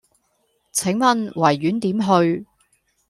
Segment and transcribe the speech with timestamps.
[0.71, 2.47] 請問維園點去